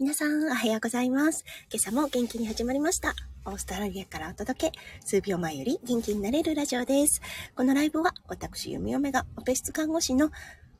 [0.00, 1.44] 皆さん、おはようございます。
[1.70, 3.14] 今朝も元気に始まりました。
[3.44, 7.20] オーストラリアからお届け、数秒前より元気になれるラジオです。
[7.54, 10.30] このライブは、私、弓嫁がオペ室看護師の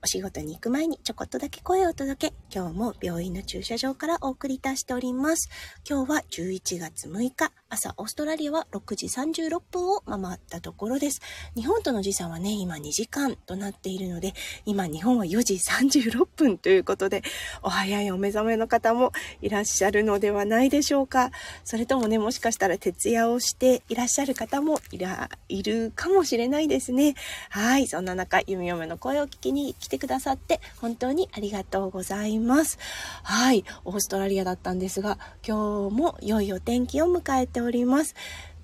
[0.03, 5.51] お仕事に行く前にちょこっとだけ声を届け、今日も病院の駐車場からお送りいたしております。
[5.87, 11.21] 今日は11月6日、朝、オーストラリアは6時36分を回ったところです。
[11.55, 14.35] 日本との時差はね、今2時間となっているので、
[14.67, 17.23] 今日本は4時36分ということで、
[17.63, 21.31] お早いお目覚めの方もいらっしゃるのではないでしょうか。
[21.63, 27.15] それともね、もしかしたら徹夜をしていらっしゃる方もいら、いるかもしれないですね。
[27.51, 27.87] はい。
[27.87, 32.81] そんな中、弓嫁の声を聞きに来てくださって、本当にありがとうございます。
[33.23, 33.65] はい。
[33.85, 38.15] オーストラリアだったんですが、今日も良いお天気を迎えております。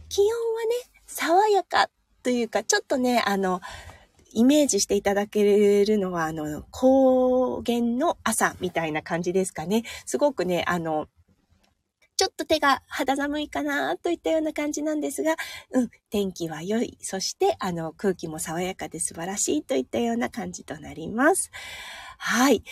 [0.08, 0.32] 気温は
[0.64, 1.88] ね、爽やか
[2.22, 3.60] というか、ちょっとね、あの、
[4.32, 9.84] イメージしていただけるのは、あの、高原の朝みたいな感じですかね。
[10.04, 11.08] すごくね、あの、
[12.16, 15.36] ちょっと手が肌寒いかなといったような感じなんですが、
[15.70, 16.96] うん、天気は良い。
[17.00, 21.50] そして、あの、空気も爽やかで素晴らしいといったような感じとなります。
[22.18, 22.62] はい。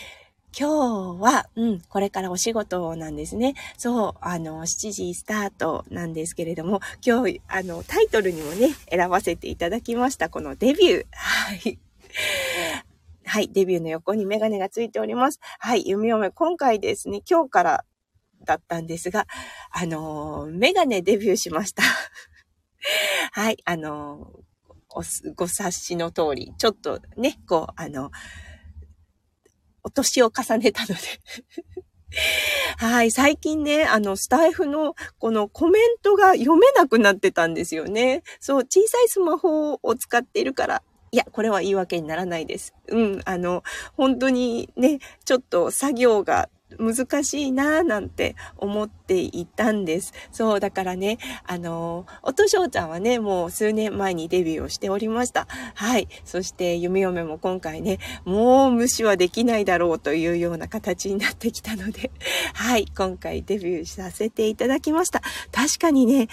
[0.57, 3.55] 今日は、うん、これからお仕事なんですね。
[3.77, 11.05] そう、あの、7時スタートなんですけれども、今日、あの、タイトルにもね、選ばせていただきました、このデビュー。
[11.11, 11.77] はい。
[13.25, 15.41] はい、デビューの横にメガネがついております。
[15.59, 17.85] はい、弓嫁、今回ですね、今日から
[18.45, 19.27] だったんですが、
[19.71, 21.83] あの、メガネデビューしました。
[23.33, 24.31] はい、あの、
[24.89, 28.11] おすご察しの通り、ちょっとね、こう、あの、
[29.85, 30.95] お年を重ねたので
[32.77, 33.11] はい。
[33.11, 38.23] 最近ね、あの、スタイフのこのコメントが読めなくなってたんですよね。
[38.39, 42.73] そう、小さいスマホを使っているから、いや、これは言い訳にならないです。
[42.87, 43.63] うん、あの、
[43.95, 46.49] 本当にね、ちょっと作業が
[46.79, 50.13] 難しいなぁなんて思っていたんです。
[50.31, 55.47] そう、だからね、あの、おとしょうちゃんはね、もう数年前にデビューをしておりました。
[55.75, 56.07] はい。
[56.23, 62.11] そして、弓嫁も今回ね、もう無視はできないだろうというような形になってきたので、
[62.53, 62.87] はい。
[62.95, 65.21] 今回デビューさせていただきました。
[65.51, 66.27] 確かにね、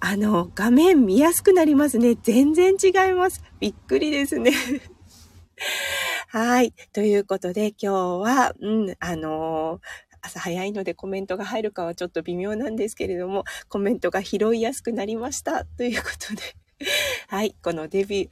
[0.00, 2.16] あの、画面見やすくなりますね。
[2.22, 3.42] 全然違います。
[3.60, 4.52] びっくりですね。
[6.32, 6.72] はい。
[6.94, 9.86] ということで、今日は、うん、あのー
[10.24, 15.66] 朝早いのでコメントが入るかはちょっと微妙なんですけれども、コメントが拾いやすくなりました。
[15.66, 16.42] ということで。
[17.28, 17.54] はい。
[17.62, 18.30] このデビュー。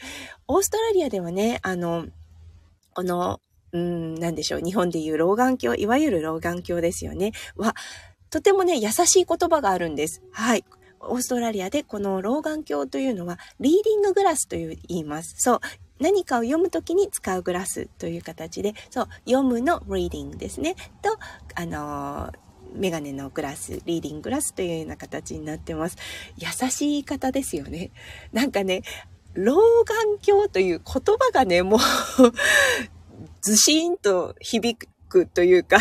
[0.49, 2.06] オーストラリアではね、あの、
[2.94, 3.41] この、
[3.72, 4.61] うん、なんでしょう。
[4.61, 7.32] 日本でいう老眼鏡、いわゆる老眼鏡ですよね。
[7.56, 7.75] は、
[8.31, 10.22] とてもね、優しい言葉があるんです。
[10.31, 10.65] はい。
[11.00, 15.34] オーストラリアでこの老眼鏡というのは、リーディンググラスという言います。
[15.38, 15.61] そう。
[16.00, 20.75] 何かを読むときに使うグラスという形で、そう、読むの reading ですね。
[21.03, 21.16] と、
[21.55, 25.97] あのーメガネのグラス、リーディンググラスというような形になってます。
[26.37, 27.91] 優しい言い方ですよね。
[28.33, 28.83] なんかね、
[29.34, 31.81] 老眼鏡という言葉がね、もう
[33.41, 34.78] ずしーんと響
[35.09, 35.78] くというか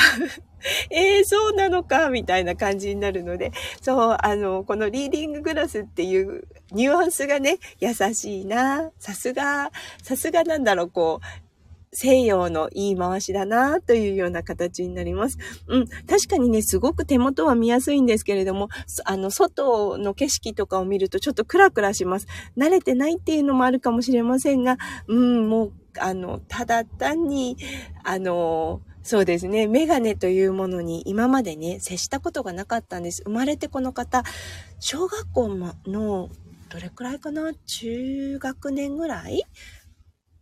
[0.89, 8.91] えー、そうなのか、みたいな感じになるので、そう、あの、このリーディンググラスっていうニュアンスがね、優しいな。
[8.99, 9.71] さすが、
[10.03, 11.49] さすがなんだろう、こう、
[11.91, 15.37] 西洋の言い回しだなというような形になります。
[15.67, 15.87] うん。
[15.87, 18.69] 確かにね、すごく手元は見やすいんですけれども、
[19.05, 22.27] あの、外の景色とかを見るとちょっとクラクラします。
[22.57, 24.77] 慣れてないっていうのもあるかもしれませんが、
[25.07, 27.57] うん、もう、あの、ただ単に、
[28.03, 29.67] あの、そうですね。
[29.67, 33.23] メガネというものに今までね、接したことがなかったんです。
[33.23, 34.23] 生まれてこの方、
[34.79, 36.29] 小学校の、
[36.69, 37.53] どれくらいかな？
[37.65, 39.43] 中学年ぐらい？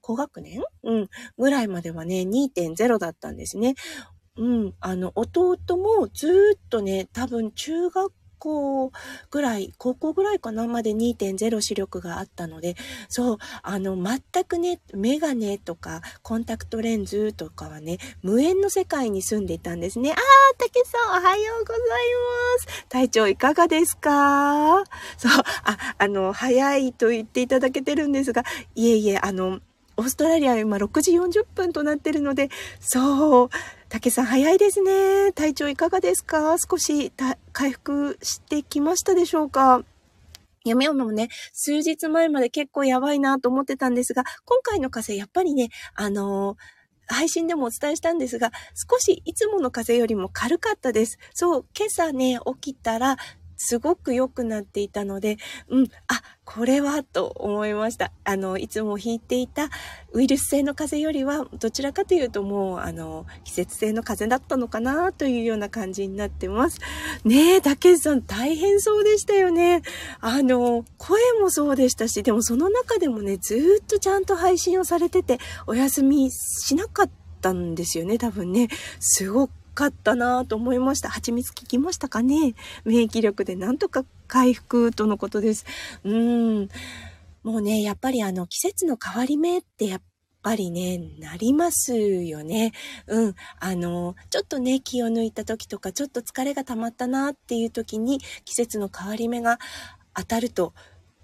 [0.01, 0.61] 高学年？
[0.83, 1.09] うん。
[1.37, 3.75] ぐらいまではね、2.0だったんですね。
[4.35, 4.73] うん。
[4.81, 8.91] あの、弟もずっとね、多分中学校
[9.31, 12.75] ぐらい、高校ぐらいかなまで2.0視力があったので、
[13.09, 20.11] そう、あの、全くね、メガネとかコンタクトレンズとかはね、無縁の世界に住んでいたんですね。
[20.11, 20.17] あー、
[20.57, 22.85] 竹さんおはようございます。
[22.89, 24.83] 体調いかがですか？
[25.17, 25.31] そう、
[25.63, 28.43] あ、あの、早いと言っていただけてるんですが、
[28.75, 29.59] いえいえ、あの、
[29.97, 32.49] オーストラリアは今6時40分となってるので、
[32.79, 33.49] そう、
[33.89, 35.31] 竹さん早いですね。
[35.33, 36.55] 体調いかがですか？
[36.59, 37.11] 少し
[37.51, 39.83] 回復してきましたでしょうか？
[40.63, 46.57] 嫁嫁もね、数日前まで結構やばいなと思ってたんですが、今回の風やっぱりね、あのー
[47.09, 51.19] 配信でもお伝えしたんですが、少しいつもの風よりも軽かったです。
[51.33, 53.15] そう、今朝ね、起きたら、
[53.57, 55.37] すごく良くなっていたので、
[55.69, 58.11] うん、あ、これはと思いました。
[58.23, 59.69] あの、いつも引いていた
[60.13, 66.79] ウイルス性の風邪よりは、どちらかというともう、あの、季節性の風邪だったのかなというような感じになってます。
[67.25, 69.81] ねえ、竹さん大変そうでしたよね。
[70.21, 77.09] あの、声もそうでしたし、でもその中でもね、ずっとちゃんと配信をされてて、お休みしなかっ
[77.41, 78.69] たんですよね、多分ね。
[78.99, 81.09] すごかったなと思いました。
[81.09, 82.55] 蜂蜜効きましたかね？
[82.83, 85.65] 免疫力でなんとか回復とのことです。
[86.03, 86.69] うん。
[87.43, 90.01] もうね、やっぱりあの季節の変わり目ってやっ
[90.41, 92.71] ぱりね、なりますよね。
[93.05, 93.35] うん。
[93.59, 99.59] あの、ちょっとね、気を抜いた時とか、ちょっと疲れが溜まったなっていう時に、季節の変わり目が
[100.15, 100.73] 当たると、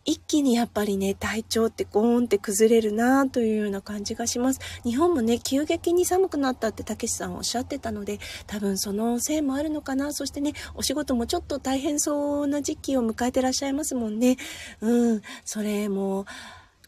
[0.05, 4.59] 一気にやっぱりね、体調ってゴーンって崩れるなというような感じがします。
[4.83, 10.13] 日本もね、急激に寒くなったってたけしさんおっしゃってたので、多分そのせいもあるのかな。
[10.13, 14.38] そしてね、お仕事もちょっと大変そうな時期を迎えてらっしゃいますもんね。
[14.81, 16.25] うん、それも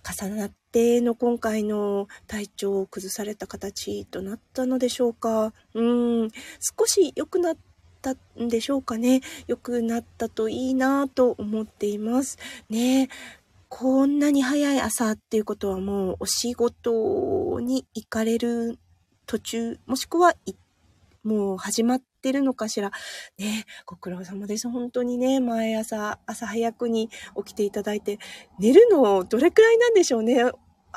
[0.05, 5.53] 重なっての今回の体調を崩された形となったのでしょうか。
[5.73, 5.81] う
[6.25, 6.29] ん、
[6.59, 7.57] 少し良くなっ
[8.11, 9.21] ったんでしょうかね。
[9.47, 12.37] 良くなったといいなと思っています。
[12.69, 13.09] ね
[13.69, 18.79] こんなに早い朝っていうことはもうお仕事に行かれる
[19.25, 20.33] 途中、もしくは
[21.23, 22.91] もう始まってるのかしら。
[23.37, 24.69] ねご苦労様です。
[24.69, 28.19] 本当にね、毎朝、朝早くに起きていただいて、
[28.59, 30.43] 寝るのどれくらいなんでしょうね。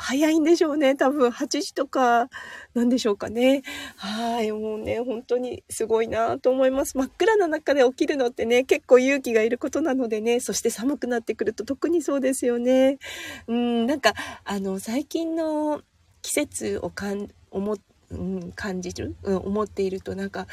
[0.01, 0.95] 早いんでしょうね。
[0.95, 2.29] 多分8時とか
[2.75, 3.63] なんでしょうかね。
[3.97, 4.53] はい。
[4.53, 6.97] もうね、本当にすごいなと思います。
[6.97, 12.99] 真っ暗な中で起きるのってね、結構勇気がいることなのでね、そして寒くなってくると特にそうですよね。
[13.47, 14.15] うん、なんか、
[14.45, 15.83] あの、最近の
[16.23, 17.77] 季節をかん、思、
[18.11, 20.47] うん、感じる、うん、思っているとなんか、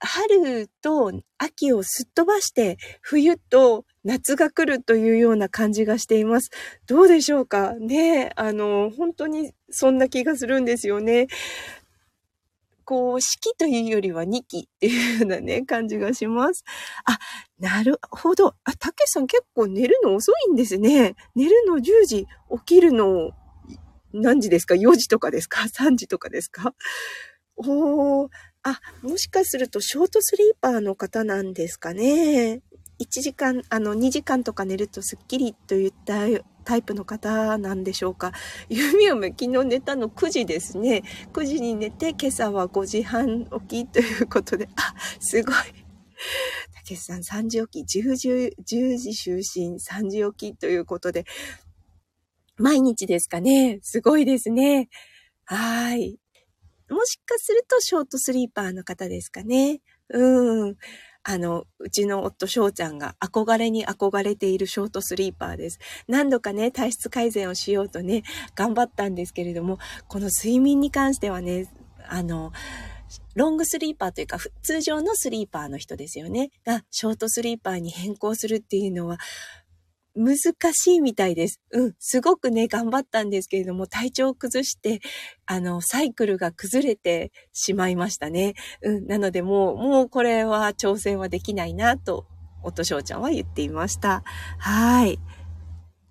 [0.00, 6.50] 春と秋をすっ飛ばして冬と夏が来るというような感じがしています。
[6.86, 7.74] どうでしょうか？
[7.74, 11.26] ねあの、本当にそんな気がするんですよね。
[12.84, 16.64] こう、四季というよりは二季っていうようなね、感じがします。
[17.04, 17.18] あ、
[17.58, 18.54] なるほど。
[18.64, 21.14] あ、たけさん結構寝るの遅いんですね。
[21.34, 23.32] 寝るの10時、起きるの
[24.14, 26.72] 何時ですか ?4 時とかですか ?3 時とかですか？
[27.56, 28.28] おー、
[28.70, 32.62] あ、もしかするとショートスリーパーの方なんですかね。
[32.98, 36.26] 1時間、あの、2時間とか寝るとスッキリといった
[36.64, 38.32] タイプの方なんでしょうか。
[38.68, 41.02] ユミオム昨日寝たの9時ですね。
[41.32, 45.54] 9時に寝て今朝は5時半起きということで、あ、すごい。
[46.74, 51.24] たけしさん3時起き、10時、10時就寝、3時起きということで、
[52.56, 53.78] 毎日ですかね。
[53.82, 54.88] すごいですね。
[55.44, 56.18] はい。
[56.90, 59.80] もしかするとショートスリーパーの方ですかね。
[60.10, 60.76] うん。
[61.24, 65.78] あの、うちの夫翔ちゃんが憧れに憧れているショートスリーパーです。
[66.06, 68.22] 何度かね、体質改善をしようとね、
[68.54, 71.70] 頑張ったんですけれども、この睡眠に関してはね、
[72.08, 72.52] あの、
[73.34, 76.50] ロングスリーパーというか、通常のスリーパーの人ですよね。
[76.64, 79.18] が、ショートスリーパーに変更するっていうのは、
[80.18, 80.36] 難
[80.74, 81.60] しいみたいです。
[81.70, 81.94] うん。
[81.98, 85.00] すごくね、頑張ったんですけれども、体調を崩して、
[85.46, 88.54] あの、サイクルが崩れてしまいましたね。
[88.82, 89.06] うん。
[89.06, 92.26] なのでもう、もうこれは挑戦はできないな、と、
[92.62, 94.22] 夫翔ちゃんは言っていました。
[94.58, 95.18] はい。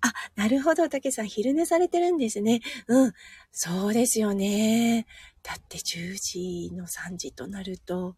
[0.00, 2.60] あ、なるほど、竹さん、昼寝されてるんですね。
[2.86, 3.12] うん。
[3.52, 5.06] そうですよね。
[5.48, 8.16] だって10時の3時となると、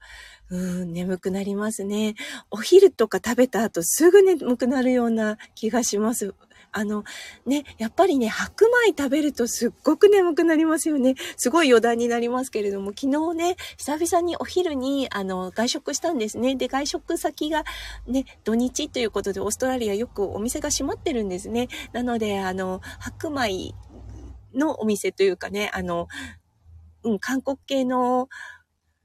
[0.50, 2.16] うん、眠くなりますね。
[2.50, 6.34] お昼とか食べた後すぐ眠くなるような気がします。
[6.72, 7.04] あの、
[7.46, 11.14] ね、やっぱりね、白米食べるとすっごく眠くなりますよね。
[11.36, 16.56] すごい余談になりますけれども、昨日ね、久々にお昼に、あの、外食したんですね。
[16.56, 17.62] で、外食先が
[18.08, 21.68] ね、土日ということで、オーストラリアよくお店が閉まってるんですね。
[21.92, 23.72] なので、あの、白米
[24.54, 26.08] のお店というかね、あの、
[27.04, 28.28] うん、韓国系の、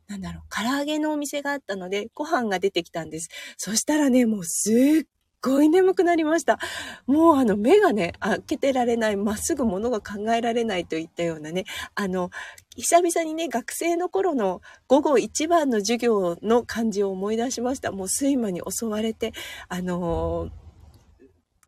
[0.07, 3.29] なんだろう、唐揚げのお店があったので、ご飯が出てきたんです。
[3.57, 4.71] そしたらね、もうす
[5.03, 5.07] っ
[5.41, 6.59] ごい眠くなりました。
[7.05, 12.31] もうあの目がね、開けてられない、まっすぐ物が考えられないといったようなね、あの、
[12.75, 17.91] 久々にね、学生の頃の午後一番の授業の感じを思い出しました。
[17.91, 19.33] もう睡魔に襲われて、
[19.69, 20.64] あのー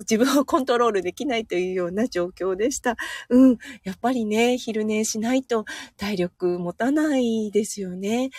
[0.02, 2.96] 自分をコントロールできないというような状況でした。
[3.30, 3.58] うん。
[3.84, 5.66] やっぱりね、昼寝しないと
[5.98, 8.30] 体力持たないですよね。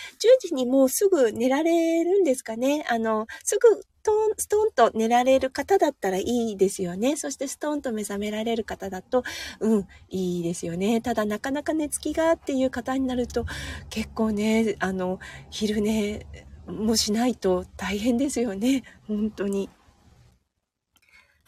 [0.42, 2.84] 10時にもうすぐ寝られるんですかね。
[2.88, 7.16] あの、すぐトン、ストンと寝られる方だったらいいですよね。
[7.16, 9.22] そしてストンと目覚められる方だと、
[9.60, 11.00] うん、いいですよね。
[11.00, 13.44] ただなかなか寝つきがっていう方になると、
[13.90, 15.18] 結構ね、あの、
[15.50, 16.26] 昼寝、
[16.66, 18.82] もしないと大変ですよね。
[19.06, 19.68] 本当に。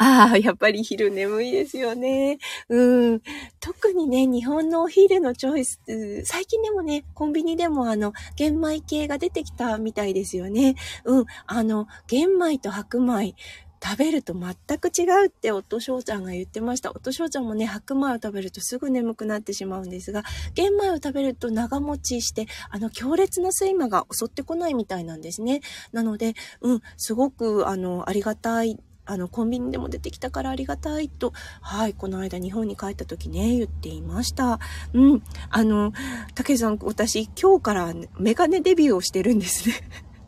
[0.02, 2.38] ああ、やっぱり昼眠いですよね。
[2.71, 3.21] うん。
[3.61, 5.78] 特にね、日本のお昼のチョイス、
[6.25, 10.75] 最近でもね、コンビニでもあの、玄米系が出てきたみたいですよね。
[11.04, 11.25] うん。
[11.47, 13.35] あの、玄米と白米、
[13.83, 16.90] 食べると全く違うって夫翔ちゃんが言ってました。
[16.92, 20.23] 夫翔ちゃんもね、白米を食べるとすぐ眠くなってしまうんですが、
[20.54, 25.61] 玄米を食べると長持ちして、あの、強烈な睡魔が襲ってこないみたいなんですね。
[25.92, 28.78] なので、うん、すごく、あの、ありがたい
[29.10, 34.60] あの、コンビニでも出てきたからありがたいと、はい、この間日本に帰った時ね、言っていました。
[34.92, 35.22] うん。
[35.48, 35.92] あの、
[36.36, 39.74] 竹さん、私、今日からメガネデビューをしてるんですね。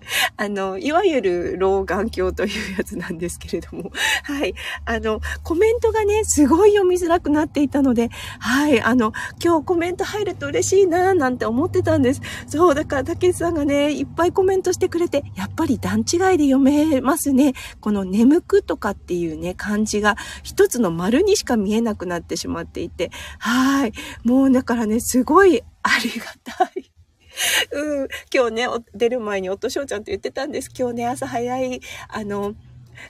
[0.37, 3.92] あの、いわゆる老眼鏡というやつなんですけれども、
[4.25, 4.54] はい。
[4.85, 8.80] あの、コメントがね、すごい読みづらくなっていたので、はい。
[8.80, 12.21] あの、今日コメント入ると嬉しいななんて思ってたんです。
[12.47, 16.04] そう、だから、たけしさんがね、いっぱいコメントしてくれて、やっぱり段違い
[16.38, 17.54] で読めますね。
[17.80, 23.92] この眠くとかっていうね、漢字が一つの丸にしか見えなくなってしまっていて、はい。
[24.25, 26.91] もうだからね、すごいありがたい。
[27.72, 30.70] うん、今日ね、出る前に夫翔ちゃんと言ってたんです。
[30.76, 32.54] 今日ね、朝早い、あの、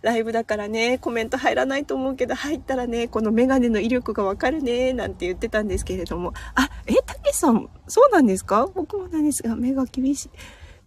[0.01, 6.33] ライブだからね、コメント入らないと思うけど、入ったらね、このメガネの威力がわかるね、なんて言ってたんですけれども。
[6.55, 8.67] あ、え、たけしさん、そうなんですか？
[8.75, 10.31] 僕もなんですが、目が厳しい。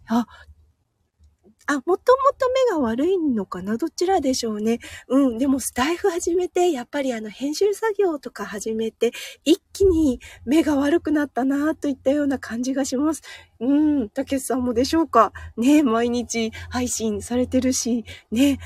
[0.07, 0.27] あ、
[1.67, 1.97] あ、もとも
[2.37, 3.77] と目が悪いのかな？
[3.77, 4.79] どちらでしょうね。
[5.07, 5.37] うん。
[5.37, 9.11] でもスタイフ始めて、やっぱりあの編集作業とか始めて、
[9.43, 13.23] 一気に目が悪くなったなといったような感じがします。
[13.59, 14.09] うん。
[14.09, 15.33] たけしさんもでしょうか？
[15.57, 18.59] ね毎日配信されてるし、ね。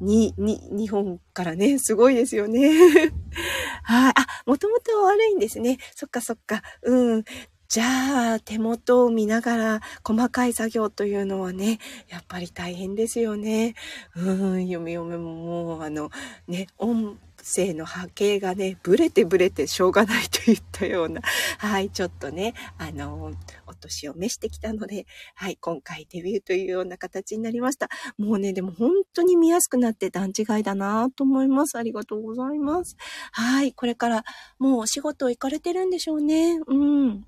[0.00, 2.68] に、に、日本からね、すごいですよね。
[3.84, 4.12] はい。
[4.16, 5.78] あ、もともと悪いんですね。
[5.94, 6.60] そっかそっか。
[6.82, 7.24] うん。
[7.72, 11.78] じゃあ、手元を見ながら細かい作業というのはね、
[12.10, 13.76] やっぱり大変ですよね。
[14.14, 16.10] うん、読み読みももう、あの、
[16.46, 21.22] ね、音声の波形がね、ブレてブレてしょうがないといったような、
[21.56, 23.32] はい、ちょっとね、あの、
[23.66, 27.88] お年を召してきたので、はい、今回デビューというような形になりました。
[28.18, 31.78] もうね、でも本当に見やすくなって段違いだなと思います。
[31.78, 32.98] ありがとうございます。
[33.32, 34.24] はい、これから
[34.58, 36.60] もうお仕事行かれてるんでしょうね。
[36.66, 37.24] うん。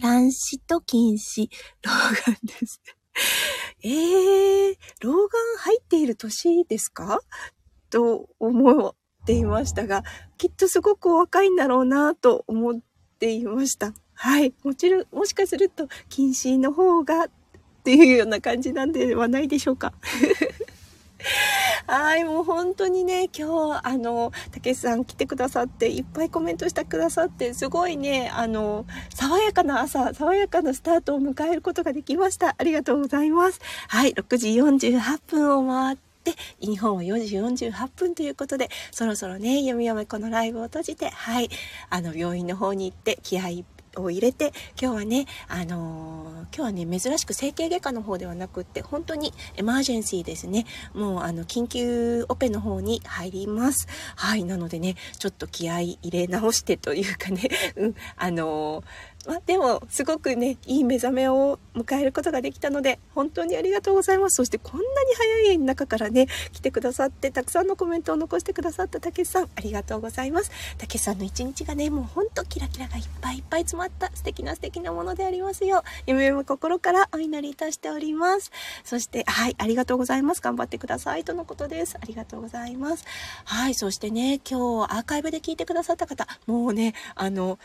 [0.00, 1.48] 卵子と禁止、
[1.82, 1.90] 老
[2.26, 2.80] 眼です。
[3.82, 7.20] えー、老眼入っている年ですか？
[7.90, 10.02] と思っていましたが、
[10.36, 12.80] きっとすごくお若いんだろうなと思っ
[13.18, 13.94] ていました。
[14.14, 14.52] はい。
[14.64, 17.30] もちろん、もしかすると、禁止の方がっ
[17.84, 19.92] ていうような感じなんではないでしょうか。
[21.96, 32.56] はい、もう本当にね、今日、あの、たけしさん来てくださって、いっぱいコメントしてくださって、すごいね、あの、爽やかな朝、爽やかなスタートを迎えることができました。
[32.58, 33.60] ありがとうございます。
[33.86, 41.48] はい、6時48分を回って、日本は4時48分ということで、そろそろね、読み読めこのライブを閉じて、はい、
[41.90, 43.64] あの、病院の方に行って気合いっ
[43.96, 50.66] を入れて今日はねあのー、今日はね珍しく整形外科の方ではなくって本当にエマージェンシーですね。
[50.94, 53.86] もうあの緊急オペの方に入ります。
[54.16, 57.48] はいなのでねちょっと気合い入れ直してというかね。
[57.76, 58.84] うんあのー
[59.26, 64.36] まあ、でも、すごくね、いい目覚めを迎えることができたので、本当にありがとうございます。
[64.36, 65.14] そしてこんなに
[65.44, 70.50] 早い中からね、来てくださって、たくさんのコメントを残してくださったたけしさん、ありがとうございます。
[70.78, 75.82] たけしさんの一日がね、もうほんとキラキラがいっぱいいっぱい詰まった素敵な素敵なものでありますよ。
[76.06, 78.50] 夢も心からお祈りいたしております。
[78.84, 80.40] そして、はい、ありがとうございます。
[80.40, 81.24] 頑張ってください。
[81.24, 81.96] とのことです。
[82.00, 83.04] ありがとうございます。
[83.44, 87.58] はい、そしてね、今日アーカイブで聞いてくださった方、もうね、あの、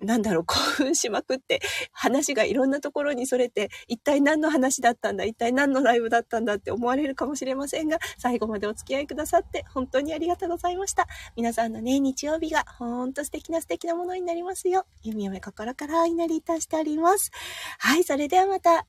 [0.00, 1.60] なんだろう、 興奮しまくって、
[1.92, 11.06] 話がいろんなところにそれて、一体何の話だったんだ、一体何のライブだったんだって思われるかもしれませんが、最後までお付き合いくださって、本当にありがとうございました。
[11.36, 14.86] 皆さんのね、日曜日が、ほんと素敵な素敵なものになりますよ。
[15.02, 17.30] 弓嫁心からお祈りいたしております。
[17.78, 18.86] はい、それではまた、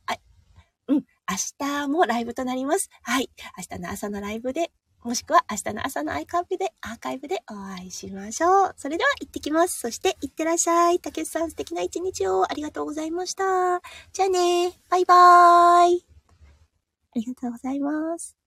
[0.88, 1.04] うん、明
[1.58, 2.90] 日もライブとなります。
[3.04, 4.72] はい、明日の朝のライブで
[5.04, 8.74] もしくは明日の朝のアイカイブで、アーカイブでお会いしましょう。
[8.78, 9.80] それでは行ってきます。
[9.80, 11.00] そして行ってらっしゃい。
[11.00, 13.82] 竹内さん素敵な一日をありがとうございました。
[14.14, 14.74] じゃあね。
[14.90, 16.06] バイバーイ。
[17.16, 18.41] ありがとうございます。